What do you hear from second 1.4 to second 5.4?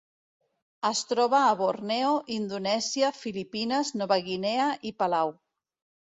a Borneo, Indonèsia, Filipines, Nova Guinea i Palau.